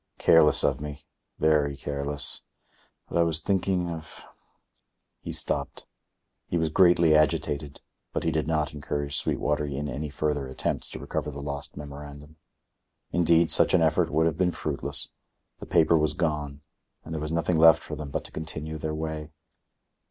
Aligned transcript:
"Careless 0.17 0.63
of 0.63 0.81
me, 0.81 1.05
very 1.37 1.77
careless,—but 1.77 3.15
I 3.15 3.21
was 3.21 3.39
thinking 3.39 3.87
of—" 3.91 4.23
He 5.19 5.31
stopped; 5.31 5.85
he 6.47 6.57
was 6.57 6.69
greatly 6.69 7.15
agitated, 7.15 7.81
but 8.11 8.23
he 8.23 8.31
did 8.31 8.47
not 8.47 8.73
encourage 8.73 9.15
Sweetwater 9.19 9.67
in 9.67 9.87
any 9.87 10.09
further 10.09 10.47
attempts 10.47 10.89
to 10.89 10.99
recover 10.99 11.29
the 11.29 11.39
lost 11.39 11.77
memorandum. 11.77 12.37
Indeed, 13.11 13.51
such 13.51 13.75
an 13.75 13.83
effort 13.83 14.09
would 14.09 14.25
have 14.25 14.39
been 14.39 14.49
fruitless; 14.49 15.09
the 15.59 15.67
paper 15.67 15.95
was 15.95 16.13
gone, 16.15 16.61
and 17.05 17.13
there 17.13 17.21
was 17.21 17.31
nothing 17.31 17.59
left 17.59 17.83
for 17.83 17.95
them 17.95 18.09
but 18.09 18.23
to 18.23 18.31
continue 18.31 18.79
their 18.79 18.95
way. 18.95 19.29